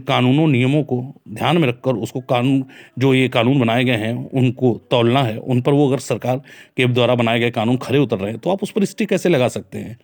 कानूनों, 0.07 0.47
नियमों 0.47 0.83
को 0.83 1.15
ध्यान 1.29 1.57
में 1.57 1.67
रखकर 1.67 1.95
उसको 1.95 2.19
कानून, 2.19 2.63
जो 2.99 3.13
ये 3.13 3.27
कानून 3.29 3.59
बनाए 3.59 3.83
गए 3.83 3.95
हैं, 3.95 4.13
उनको 4.31 4.73
तोलना 4.91 5.23
है, 5.23 5.37
उन 5.37 5.61
पर 5.61 5.73
वो 5.73 5.87
अगर 5.87 5.99
सरकार 5.99 6.37
के 6.77 6.87
द्वारा 6.87 7.15
बनाए 7.15 7.39
गए 7.39 7.51
कानून 7.51 7.77
खड़े 7.77 7.99
उतर 7.99 8.17
रहे 8.17 8.31
हैं 8.31 8.39
तो 8.39 8.49
आप 8.49 8.63
उस 8.63 8.71
पर 8.71 8.85
स्टिक 8.85 9.09
कैसे 9.09 9.29
लगा 9.29 9.47
सकते 9.47 9.77
हैं? 9.77 9.97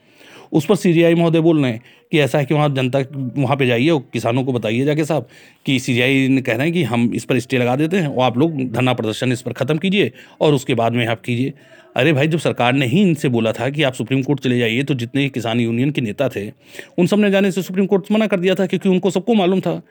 उस 0.51 0.65
पर 0.65 0.75
सी 0.75 1.13
महोदय 1.15 1.39
बोल 1.39 1.61
रहे 1.63 1.71
हैं 1.71 1.81
कि 2.11 2.19
ऐसा 2.19 2.37
है 2.37 2.45
कि 2.45 2.53
वहाँ 2.53 2.69
जनता 2.69 2.99
वहाँ 3.37 3.55
पे 3.57 3.65
जाइए 3.67 3.89
और 3.89 4.03
किसानों 4.13 4.43
को 4.43 4.53
बताइए 4.53 4.85
जाके 4.85 5.05
साहब 5.05 5.27
कि 5.65 5.79
सी 5.79 5.93
जी 5.93 6.27
ने 6.27 6.41
कह 6.41 6.55
रहे 6.55 6.65
हैं 6.65 6.73
कि 6.73 6.83
हम 6.83 7.11
इस 7.15 7.25
पर 7.25 7.39
स्टे 7.39 7.57
लगा 7.57 7.75
देते 7.75 7.97
हैं 7.97 8.07
और 8.07 8.23
आप 8.23 8.37
लोग 8.37 8.61
धरना 8.71 8.93
प्रदर्शन 8.93 9.31
इस 9.31 9.41
पर 9.41 9.53
ख़त्म 9.53 9.77
कीजिए 9.77 10.11
और 10.41 10.53
उसके 10.53 10.75
बाद 10.75 10.93
में 10.93 11.05
आप 11.07 11.21
कीजिए। 11.21 11.53
अरे 11.95 12.13
भाई, 12.13 12.27
जब 12.27 12.39
सरकार 12.39 12.73
ने 12.73 12.85
ही 12.85 13.01
इनसे 13.01 13.29
बोला 13.29 13.51
था 13.51 13.69
कि 13.69 13.83
आप 13.83 13.93
सुप्रीम 13.93 14.21
कोर्ट 14.23 14.39
चले 14.39 14.59
जाइए 14.59 14.83
तो 14.83 14.93
जितने 14.95 15.21
ही 15.21 15.29
किसान 15.29 15.59
यूनियन 15.59 15.91
के 15.91 16.01
नेता 16.01 16.29
थे, 16.29 16.49
उन 16.97 17.07
सबने 17.07 17.31
जाने 17.31 17.51
से 17.51 17.61
सुप्रीम 17.61 17.85
कोर्ट 17.85 18.11
मना 18.11 18.27
कर 18.27 18.39
दिया 18.39 18.55
था, 18.55 18.65
क्योंकि 18.65 18.89
उनको 18.89 19.09
सबको 19.11 19.33
मालूम 19.33 19.59
था 19.61 19.81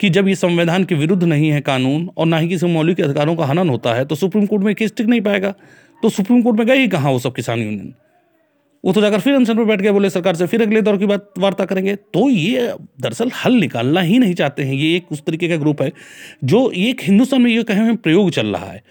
कि 0.00 0.10
जब 0.10 0.28
ये 0.28 0.34
संविधान 0.36 0.84
के 0.84 0.94
विरुद्ध 0.94 1.22
नहीं 1.24 1.48
है 1.50 1.60
कानून 1.60 2.08
और 2.16 2.26
ना 2.26 2.38
ही 2.38 2.48
किसी 2.48 2.66
मौलिक 2.68 3.00
अधिकारों 3.00 3.36
का 3.36 3.44
हनन 3.44 3.68
होता 3.68 3.94
है 3.94 4.04
तो 4.04 4.14
सुप्रीम 4.16 4.46
कोर्ट 4.46 4.62
में 4.62 4.74
केस 4.74 4.92
टिक 4.96 5.06
नहीं 5.06 5.20
पाएगा। 5.20 5.54
तो 6.02 6.08
सुप्रीम 6.08 6.42
कोर्ट 6.42 6.58
में 6.58 6.66
गए 6.66 6.78
ही 6.78 6.88
कहाँ 6.88 7.12
वो 7.12 7.18
सब 7.18 7.34
किसान 7.34 7.60
यूनियन? 7.60 7.94
वो 8.84 8.92
तो 8.92 9.00
जाकर 9.00 9.20
फिर 9.20 9.34
अनशन 9.34 9.56
पर 9.56 9.64
बैठ 9.64 9.80
गए, 9.80 9.90
बोले 9.90 10.10
सरकार 10.10 10.34
से 10.34 10.46
फिर 10.46 10.62
अगले 10.62 10.80
दौर 10.82 10.96
की 10.98 11.06
बात 11.06 11.28
वार्ता 11.38 11.64
करेंगे। 11.64 11.94
तो 11.96 12.28
ये 12.30 12.72
दरअसल 13.00 13.30
हल 13.36 13.54
निकालना 13.56 14.00
ही 14.02 14.18
नहीं 14.18 14.34
चाहते 14.34 14.62
हैं। 14.62 14.74
ये 14.74 14.94
एक 14.96 15.12
उस 15.12 15.22
तरीके 15.24 15.48
का 15.48 15.56
ग्रुप 15.56 15.82
है 15.82 15.92
जो 16.44 16.70
एक 16.78 17.00
हिंदुस्तान 17.02 17.42
में 17.42 17.50
ये 17.50 17.62
कहे 17.64 17.80
हुए 17.80 17.96
प्रयोग 17.98 18.30
चल 18.30 18.46
रहा 18.46 18.70
है। 18.72 18.82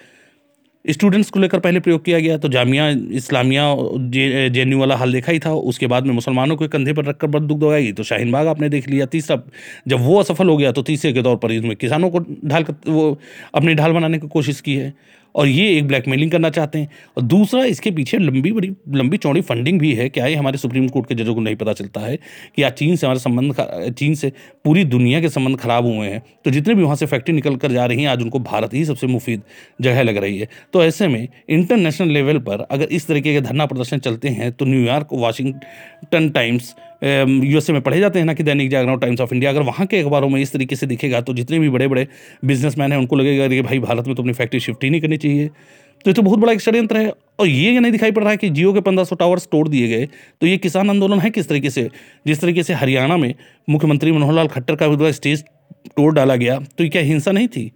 स्टूडेंट्स 0.85 1.29
को 1.29 1.39
लेकर 1.39 1.59
पहले 1.59 1.79
प्रयोग 1.79 2.03
किया 2.05 2.19
गया 2.19 2.37
तो 2.37 2.49
जामिया, 2.49 2.87
इस्लामिया, 2.89 3.63
जे 3.95 4.49
जे 4.49 4.75
वाला 4.75 4.95
हाल 4.95 5.13
देखा 5.13 5.31
ही 5.31 5.39
था। 5.39 5.51
उसके 5.51 5.87
बाद 5.87 6.05
में 6.05 6.13
मुसलमानों 6.13 6.55
के 6.57 6.67
कंधे 6.67 6.93
पर 6.93 7.05
रखकर 7.05 7.27
बद 7.27 7.41
दुख 7.41 7.59
दवाई 7.59 7.91
तो 7.91 8.03
शाहीन 8.03 8.31
बाग 8.31 8.47
आपने 8.47 8.69
देख 8.69 8.87
लिया। 8.89 9.05
तीसरा, 9.07 9.41
जब 9.87 9.99
वो 9.99 10.19
असफल 10.19 10.49
हो 10.49 10.57
गया 10.57 10.71
तो 10.71 10.81
तीसरे 10.83 11.13
के 11.13 11.23
तौर 11.23 11.35
पर 11.37 11.51
इसमें 11.51 11.75
किसानों 11.75 12.09
को 12.09 12.19
ढाल 12.45 12.65
वो 12.87 13.17
अपनी 13.55 13.75
ढाल 13.75 13.91
बनाने 13.91 14.19
की 14.19 14.27
कोशिश 14.29 14.61
की 14.61 14.75
है। 14.75 14.93
और 15.35 15.47
ये 15.47 15.67
एक 15.77 15.87
ब्लैकमेलिंग 15.87 16.31
करना 16.31 16.49
चाहते 16.49 16.79
हैं। 16.79 16.89
और 17.17 17.23
दूसरा, 17.23 17.63
इसके 17.65 17.91
पीछे 17.91 18.17
लंबी 18.17 18.51
बड़ी, 18.51 18.71
लंबी 18.89 19.17
चौड़ी 19.17 19.41
फंडिंग 19.41 19.79
भी 19.79 19.93
है 19.93 20.07
क्या 20.09 20.27
ये 20.27 20.35
हमारे 20.35 20.57
सुप्रीम 20.57 20.87
कोर्ट 20.87 21.07
के 21.07 21.15
जजों 21.15 21.35
को 21.35 21.41
नहीं 21.41 21.55
पता 21.55 21.73
चलता 21.73 22.01
है 22.01 22.17
कि 22.55 22.63
आज 22.63 22.71
चीन 22.73 22.95
से 22.95 23.07
हमारे 23.07 23.19
संबंध 23.19 23.91
चीन 23.91 24.15
से 24.15 24.31
पूरी 24.65 24.83
दुनिया 24.85 25.21
के 25.21 25.29
संबंध 25.29 25.59
खराब 25.59 25.85
हुए 25.85 26.07
हैं। 26.07 26.21
तो 26.45 26.51
जितने 26.51 26.75
भी 26.75 26.83
वहाँ 26.83 26.95
से 26.95 27.05
फैक्ट्री 27.05 27.35
निकल 27.35 27.55
कर 27.55 27.71
जा 27.71 27.85
रही 27.85 28.01
हैं, 28.01 28.09
आज 28.09 28.21
उनको 28.21 28.39
भारत 28.41 28.73
ही 28.73 28.83
सबसे 28.85 29.07
मुफीद 29.07 29.41
जगह 29.81 30.03
लग 30.03 30.17
रही 30.17 30.37
है। 30.39 30.47
तो 30.73 30.83
ऐसे 30.83 31.07
में 31.07 31.27
इंटरनेशनल 31.49 32.09
लेवल 32.09 32.37
पर 32.39 32.67
अगर 32.71 32.85
इस 32.85 33.07
तरीके 33.07 33.33
के 33.33 33.41
धरना 33.41 33.65
प्रदर्शन 33.65 33.99
चलते 33.99 34.29
हैं 34.29 34.51
तो 34.51 34.65
न्यूयॉर्क 34.65 35.07
वाशिंगटन 35.13 36.29
टाइम्स 36.29 36.75
यूएसए 37.01 37.73
में 37.73 37.81
पढ़े 37.81 37.99
जाते 37.99 38.19
हैं 38.19 38.25
ना 38.25 38.33
कि 38.33 38.43
दैनिक 38.43 38.69
जागरण 38.69 38.91
और 38.91 38.99
टाइम्स 38.99 39.21
ऑफ़ 39.21 39.33
इंडिया 39.33 39.51
अगर 39.51 39.61
वहाँ 39.61 39.85
के 39.87 39.99
अखबारों 39.99 40.29
में 40.29 40.41
इस 40.41 40.51
तरीके 40.53 40.75
से 40.75 40.87
दिखेगा 40.87 41.21
तो 41.21 41.33
जितने 41.33 41.59
भी 41.59 41.69
बड़े 41.69 41.87
बड़े 41.87 42.07
बिजनेसमैन 42.45 42.91
हैं, 42.91 42.99
उनको 42.99 43.15
लगेगा 43.15 43.47
कि 43.47 43.61
भाई 43.61 43.79
भारत 43.79 44.07
में 44.07 44.15
तो 44.15 44.23
अपनी 44.23 44.33
फैक्ट्री 44.33 44.59
शिफ्ट 44.59 44.83
ही 44.83 44.89
नहीं 44.89 45.01
करनी 45.01 45.17
चाहिए। 45.17 45.47
तो 45.47 46.09
ये 46.09 46.13
तो 46.13 46.21
बहुत 46.21 46.39
बड़ा 46.39 46.53
एक 46.53 46.61
षड्यंत्र 46.61 46.97
है। 46.97 47.11
और 47.39 47.47
ये 47.47 47.79
नहीं 47.79 47.91
दिखाई 47.91 48.11
पड़ 48.11 48.21
रहा 48.23 48.31
है 48.31 48.37
कि 48.37 48.49
जियो 48.49 48.73
के 48.73 48.81
पंद्रह 48.81 49.05
सौ 49.05 49.15
टावर्स 49.15 49.47
तोड़ 49.51 49.67
दिए 49.67 49.87
गए। 49.87 50.07
तो 50.41 50.47
ये 50.47 50.57
किसान 50.57 50.89
आंदोलन 50.89 51.19
है 51.19 51.29
किस 51.29 51.47
तरीके 51.49 51.69
से? 51.69 51.89
जिस 52.27 52.41
तरीके 52.41 52.63
से 52.63 52.73
हरियाणा 52.73 53.17
में 53.17 53.33
मुख्यमंत्री 53.69 54.11
मनोहर 54.11 54.33
लाल 54.33 54.47
खट्टर 54.47 54.75
का 54.75 55.11
स्टेज 55.11 55.43
तोड़ 55.87 56.13
डाला 56.15 56.35
गया 56.35 56.59
तो 56.77 56.83
ये 56.83 56.89
क्या 56.89 57.01
हिंसा 57.01 57.31
नहीं 57.31 57.47
थी? 57.47 57.71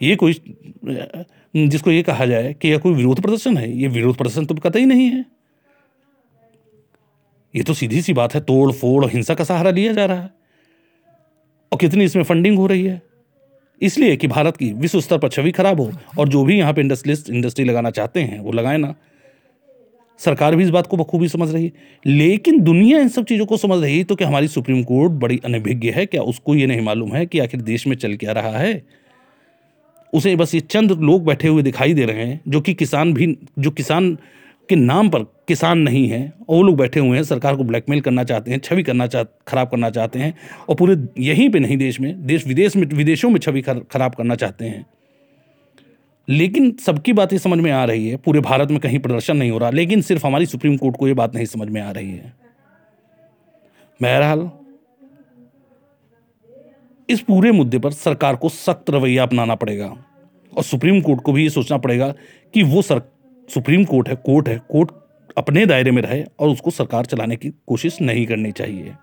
ये 0.00 0.16
कोई, 0.16 0.32
जिसको 1.54 1.90
ये 1.90 2.02
कहा 2.02 2.26
जाए 2.26 2.54
कि 2.62 2.68
यह 2.68 2.78
कोई 2.78 2.94
विरोध 2.94 3.20
प्रदर्शन 3.22 3.56
है? 3.56 3.70
ये 3.80 3.88
विरोध 3.88 4.16
प्रदर्शन 4.16 4.46
तो 4.46 4.54
कतई 4.54 4.84
नहीं 4.84 5.06
है। 5.06 5.24
ये 7.56 7.62
तो 7.62 7.74
सीधी 7.74 8.02
सी 8.02 8.12
बात 8.12 8.34
है, 8.34 8.40
तोड़ 8.40 8.72
फोड़, 8.72 9.06
हिंसा 9.06 9.34
का 9.34 9.44
सहारा 9.44 9.70
लिया 9.70 9.92
जा 9.92 10.04
रहा 10.04 10.22
है। 10.22 10.30
और 11.72 11.78
कितनी 11.78 12.04
इसमें 12.04 12.22
फंडिंग 12.22 12.58
हो 12.58 12.66
रही 12.66 12.84
है? 12.84 13.02
इसलिए 13.82 14.16
कि 14.16 14.26
भारत 14.26 14.56
की 14.56 14.72
विश्व 14.72 15.00
स्तर 15.00 15.18
पर 15.18 15.28
छवि 15.28 15.50
खराब 15.50 15.80
हो 15.80 15.92
और 16.18 16.28
जो 16.28 16.44
भी 16.44 16.58
यहाँ 16.58 16.72
पे 16.72 16.80
इंडस्ट्रियलिस्ट 16.80 17.30
इंडस्ट्री 17.30 17.64
लगाना 17.64 17.90
चाहते 17.90 18.20
हैं, 18.20 18.40
वो 18.40 18.52
लगाए 18.52 18.76
ना। 18.76 18.94
सरकार 20.18 20.56
भी 20.56 20.62
इस 20.64 20.70
बात 20.70 20.86
को 20.86 20.96
बखूबी 20.96 21.28
समझ 21.28 21.54
रही 21.54 21.64
है। 21.64 21.72
लेकिन 22.06 22.60
दुनिया 22.60 22.98
इन 22.98 23.08
सब 23.08 23.24
चीज़ों 23.24 23.46
को 23.46 23.56
समझ 23.56 23.82
रही 23.82 23.98
है 23.98 24.04
तो 24.04 24.16
क्या 24.16 24.28
हमारी 24.28 24.48
सुप्रीम 24.48 24.82
कोर्ट 24.82 25.12
बड़ी 25.12 25.40
अनभिज्ञ 25.44 25.90
है? 25.90 26.06
क्या 26.06 26.22
उसको 26.22 26.54
ये 26.54 26.66
नहीं 26.66 26.80
मालूम 26.80 27.12
है 27.12 27.26
कि 27.26 27.38
आखिर 27.38 27.60
देश 27.60 27.86
में 27.86 27.96
चल 27.96 28.16
क्या 28.16 28.32
रहा 28.32 28.58
है? 28.58 28.82
उसे 30.12 30.36
बस 30.36 30.54
ये 30.54 30.60
चंद 30.60 30.92
लोग 30.92 31.24
बैठे 31.24 31.48
हुए 31.48 31.62
दिखाई 31.62 31.94
दे 31.94 32.04
रहे 32.04 32.26
हैं, 32.26 32.40
जो 32.48 32.60
कि 32.60 32.74
किसान 32.74 33.14
भी, 33.14 33.38
जो 33.58 33.70
किसान 33.70 34.18
के 34.68 34.76
नाम 34.76 35.08
पर 35.10 35.22
किसान 35.48 35.78
नहीं 35.78 36.06
है 36.08 36.32
और 36.48 36.56
वो 36.56 36.62
लोग 36.62 36.76
बैठे 36.76 37.00
हुए 37.00 37.16
हैं, 37.16 37.24
सरकार 37.24 37.56
को 37.56 37.64
ब्लैकमेल 37.64 38.00
करना 38.00 38.24
चाहते 38.24 38.50
हैं, 38.50 38.58
छवि 38.58 38.82
करना 38.82 39.06
चाह, 39.06 39.22
खराब 39.48 39.68
करना 39.68 39.90
चाहते 39.90 40.18
हैं, 40.18 40.34
और 40.68 40.76
पूरे 40.76 40.96
यहीं 41.18 41.48
पे 41.50 41.58
नहीं 41.58 41.76
देश 41.76 42.00
में, 42.00 42.26
देश 42.26 42.46
विदेश 42.46 42.76
में, 42.76 42.86
विदेशों 42.86 43.30
में 43.30 43.38
छवि 43.40 43.62
खराब 43.62 44.14
करना 44.14 44.34
चाहते 44.34 44.64
हैं। 44.64 44.84
लेकिन 46.28 46.70
सबकी 46.76 47.12
बातें 47.12 47.38
समझ 47.38 47.58
में 47.58 47.70
आ 47.70 47.84
रही 47.84 48.08
है, 48.08 48.16
पूरे 48.16 48.40
भारत 48.40 48.70
में 48.70 48.80
कहीं 48.80 48.98
प्रदर्शन 48.98 49.36
नहीं 49.36 49.50
हो 49.50 49.58
रहा, 49.58 49.70
लेकिन 49.70 50.00
सिर्फ़ 50.00 50.26
हमारी 50.26 50.46
सुप्रीम 50.46 50.76
कोर्ट 50.76 50.96
को 50.96 51.08
ये 51.08 51.14
बात 51.14 51.34
नहीं 51.34 51.46
समझ 51.46 51.68
में 51.68 51.80
आ 51.80 51.90
रही 51.90 52.10
है। 52.10 52.32
बहरहाल, 54.00 54.50
इस 57.08 57.20
पूरे 57.20 57.52
मुद्दे 57.52 57.78
पर 57.78 57.92
सरकार 57.92 58.36
को 58.36 58.48
सख्त 58.48 58.90
रवैया 58.90 59.22
अपनाना 59.22 59.54
पड़ेगा, 59.54 59.96
और 60.56 60.62
सुप्रीम 60.62 61.00
कोर्ट 61.00 61.20
को 61.20 61.32
भी 61.32 61.42
ये 61.42 61.50
सोचना 61.50 61.78
पड़ेगा 61.78 62.14
कि 62.54 62.62
वो 62.62 62.82
सर 62.82 63.02
सुप्रीम 63.48 63.84
कोर्ट 63.84 64.08
है 64.08 64.14
कोर्ट 64.16 64.48
है, 64.48 64.60
कोर्ट 64.70 64.90
अपने 65.38 65.66
दायरे 65.66 65.90
में 65.90 66.02
रहे 66.02 66.24
और 66.38 66.48
उसको 66.48 66.70
सरकार 66.70 67.06
चलाने 67.06 67.36
की 67.36 67.50
कोशिश 67.66 68.00
नहीं 68.00 68.26
करनी 68.26 68.52
चाहिए। 68.52 68.94